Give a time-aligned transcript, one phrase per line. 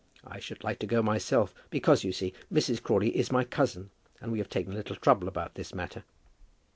[0.25, 2.81] I should like to go myself, because, you see, Mrs.
[2.81, 6.03] Crawley is my cousin, and we have taken a little trouble about this matter."